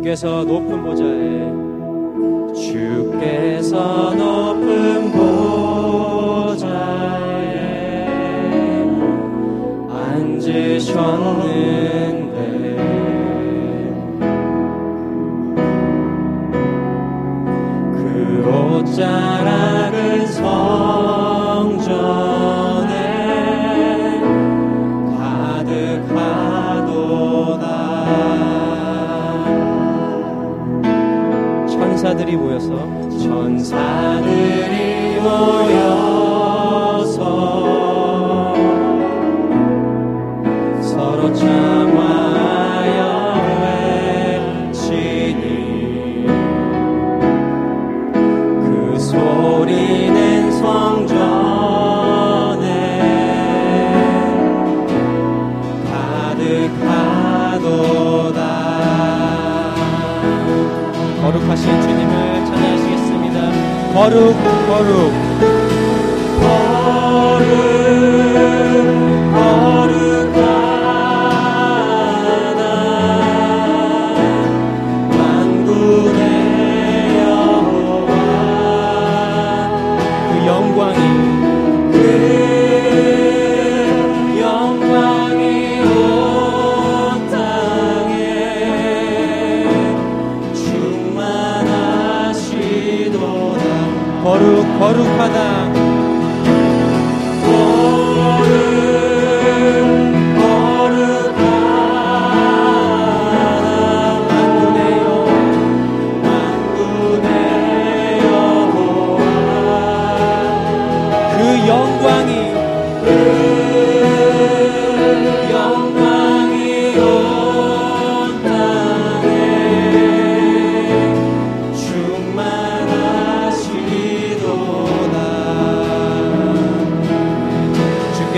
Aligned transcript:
주께서 0.00 0.44
높은 0.44 0.82
보좌에 0.82 1.52
주께서 2.54 4.14
높은 4.14 5.12
보좌에 5.12 6.70
앉으셨는 9.90 12.19
천사들이 32.30 32.36
모여서 32.36 32.76
천사들이 33.18 35.20
모여 35.20 35.99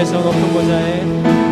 주님께서 0.00 0.20
높은 0.22 0.52
보좌에 0.52 1.49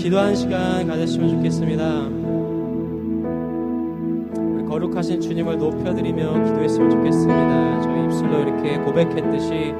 기도하는 0.00 0.34
시간 0.34 0.86
가졌으면 0.86 1.28
좋겠습니다. 1.28 2.06
우리 4.40 4.64
거룩하신 4.64 5.20
주님을 5.20 5.58
높여드리며 5.58 6.44
기도했으면 6.44 6.90
좋겠습니다. 6.90 7.82
저희 7.82 8.04
입술로 8.06 8.40
이렇게 8.40 8.78
고백했듯이 8.78 9.74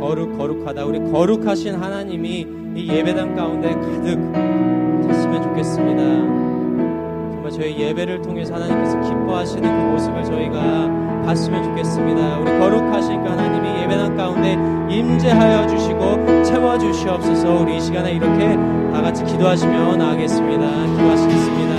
거룩 0.00 0.36
거룩하다. 0.36 0.84
우리 0.84 0.98
거룩하신 1.12 1.76
하나님이 1.76 2.46
이 2.74 2.88
예배당 2.88 3.36
가운데 3.36 3.70
가득 3.70 4.18
찼으면 5.04 5.42
좋겠습니다. 5.44 6.39
저희 7.60 7.78
예배를 7.78 8.22
통해서 8.22 8.54
하나님께서 8.54 8.98
기뻐하시는 9.02 9.62
그 9.62 9.92
모습을 9.92 10.24
저희가 10.24 10.88
봤으면 11.26 11.62
좋겠습니다. 11.62 12.38
우리 12.38 12.58
거룩하신 12.58 13.22
그 13.22 13.28
하나님이 13.28 13.82
예배당 13.82 14.16
가운데 14.16 14.54
임재하여 14.90 15.66
주시고 15.66 16.42
채워 16.42 16.78
주시옵소서. 16.78 17.60
우리 17.60 17.76
이 17.76 17.80
시간에 17.82 18.12
이렇게 18.12 18.56
다 18.94 19.02
같이 19.02 19.22
기도하시며 19.24 19.94
나가겠습니다. 19.96 20.86
기도하시겠습니다. 20.86 21.69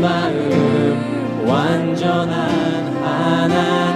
마음 0.00 1.44
완전한 1.48 2.96
하나 3.02 3.87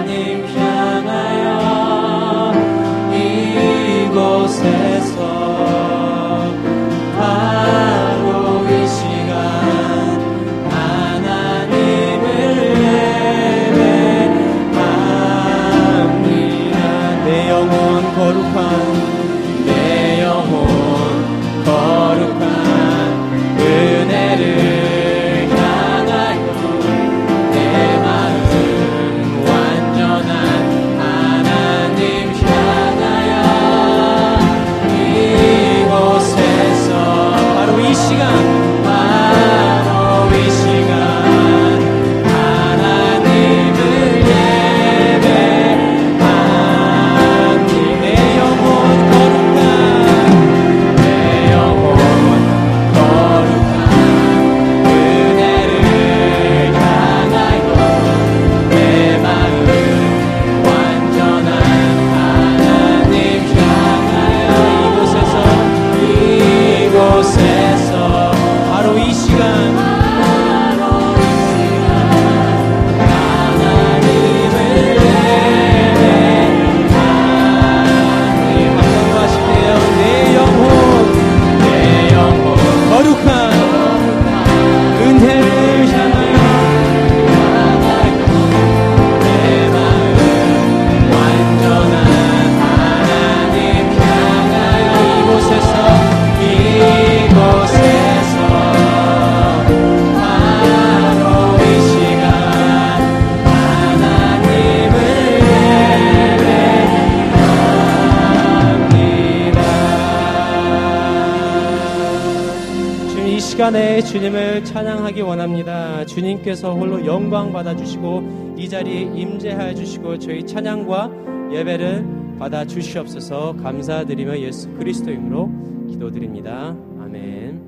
주님께서 116.43 116.75
홀로 116.75 117.03
영광 117.05 117.51
받아주시고 117.51 118.55
이 118.57 118.69
자리에 118.69 119.01
임재하여 119.01 119.73
주시고 119.73 120.19
저희 120.19 120.45
찬양과 120.45 121.09
예배를 121.51 122.35
받아 122.37 122.65
주시옵소서 122.65 123.55
감사드리며 123.63 124.39
예수 124.39 124.69
그리스도 124.73 125.09
이름으로 125.11 125.49
기도드립니다. 125.89 126.75
아멘. 127.01 127.61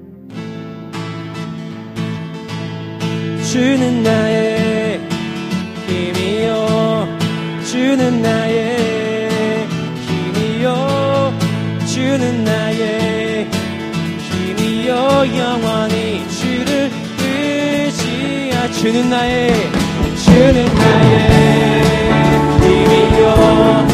주는 3.51 4.03
나의 4.03 5.00
힘이요 5.88 7.08
주는 7.63 8.22
나의 8.22 9.67
힘이요 10.05 11.34
주는 11.88 12.44
나의 12.44 13.48
힘이요 14.20 14.94
영원히 15.38 16.34
주는 18.85 19.09
나의 19.09 19.51
주는 20.15 20.63
나의 20.63 21.81
힘이요. 22.61 23.87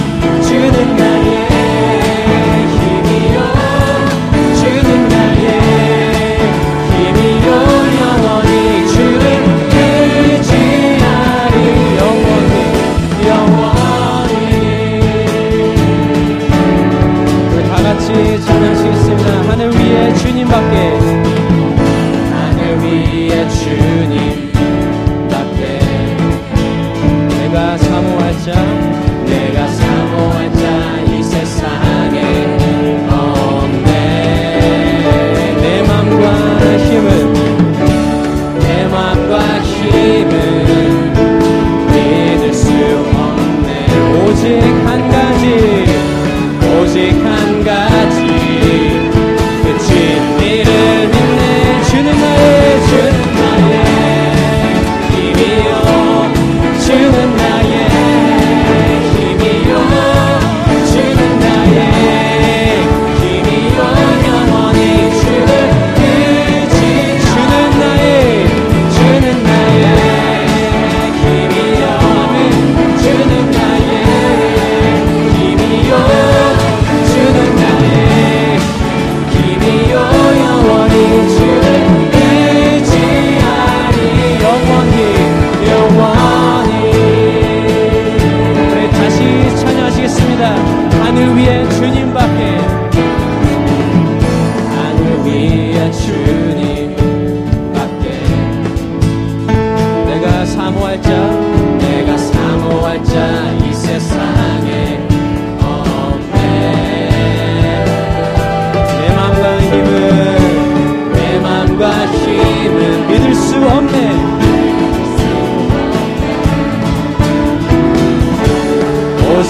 주는 0.44 0.96
나의 0.98 1.31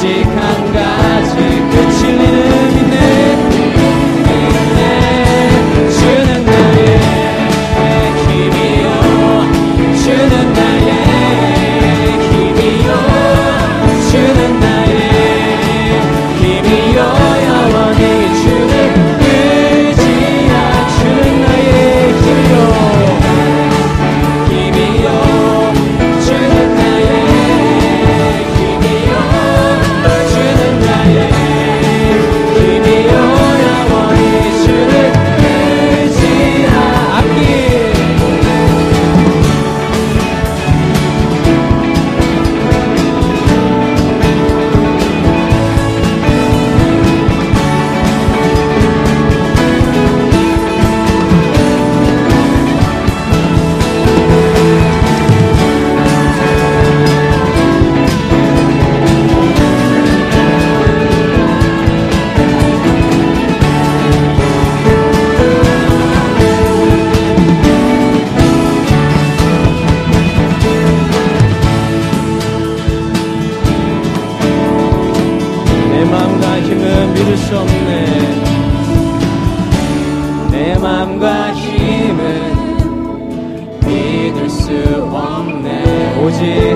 오직 0.02 0.26
한가? 0.26 1.01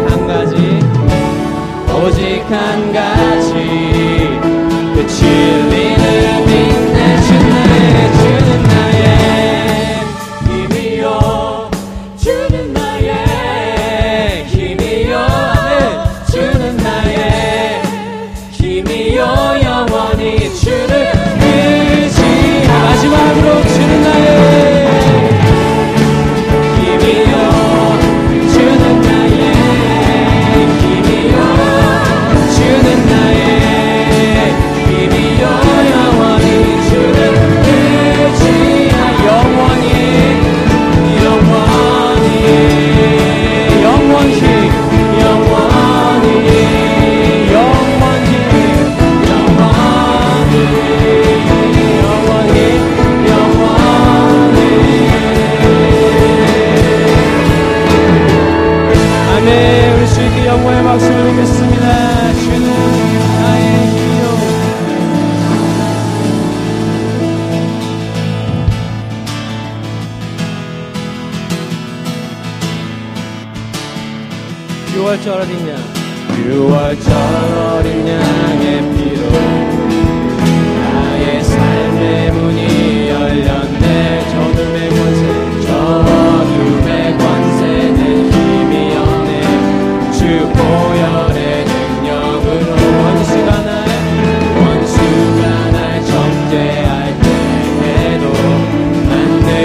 한 0.10 0.28
가지 0.28 0.80
오직 1.94 2.44
한 2.50 2.94
가지. 2.94 3.95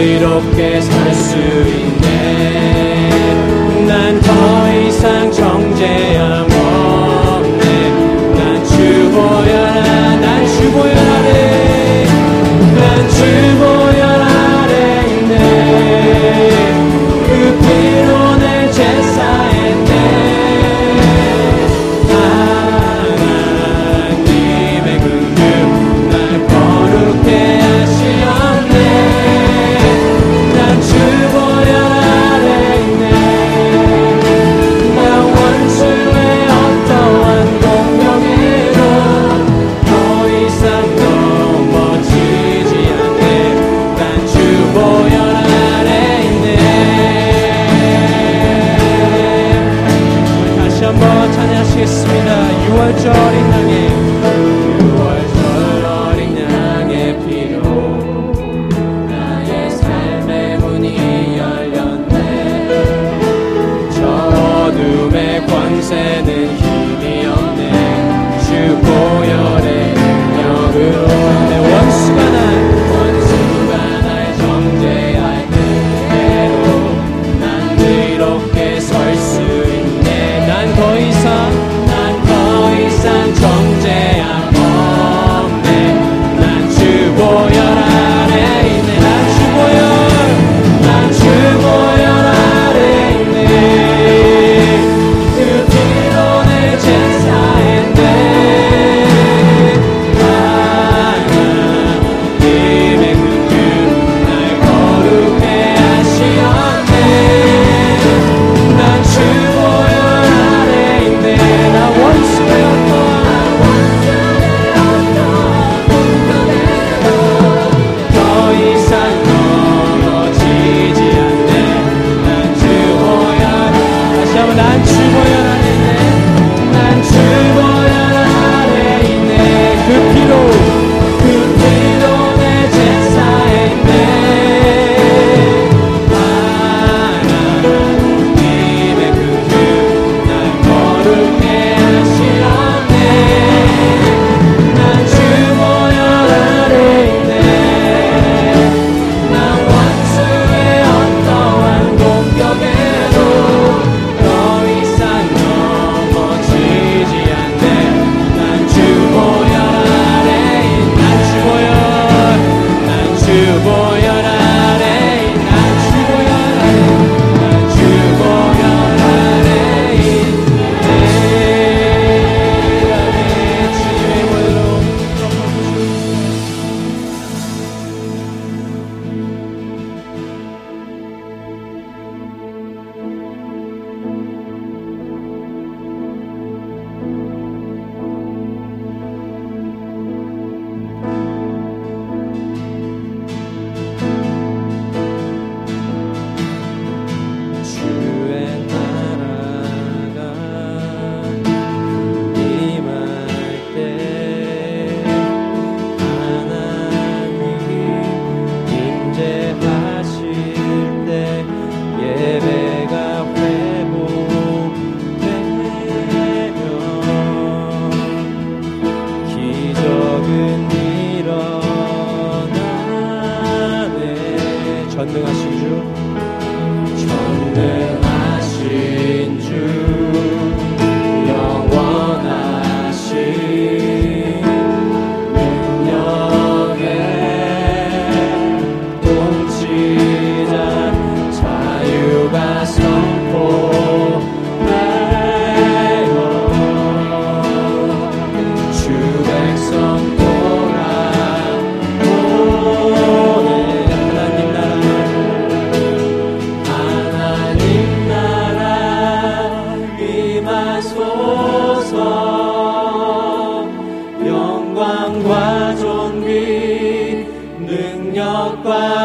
의롭게 0.01 0.81
살 0.81 1.15
수 1.15 1.37
있 1.69 1.90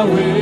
We. 0.07 0.34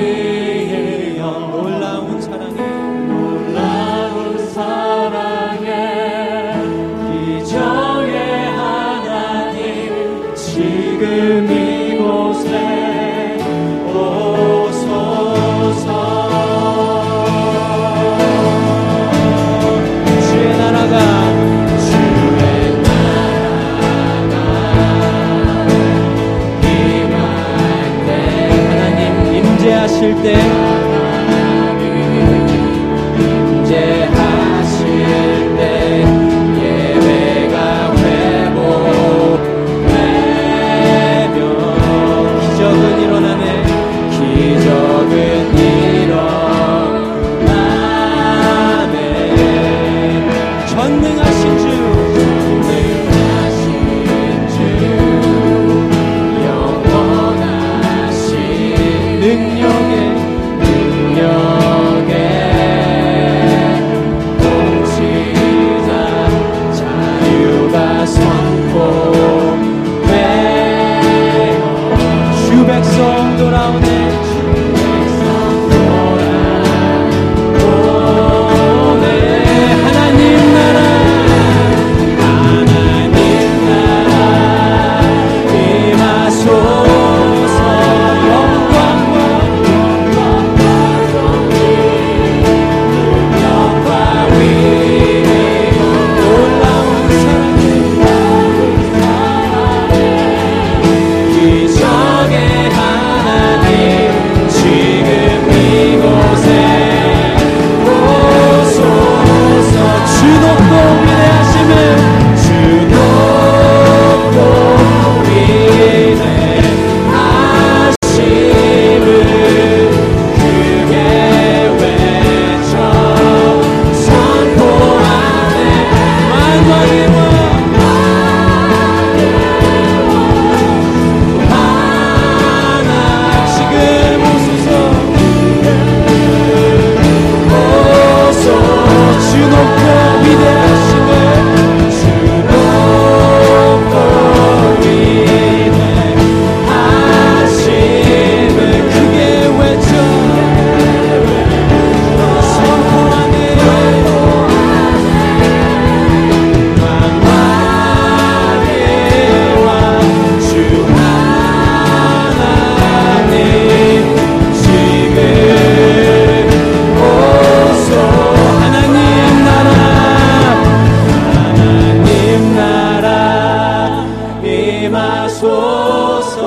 임하소서. 175.83 176.43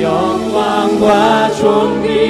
영광과 0.00 1.50
존귀 1.54 2.21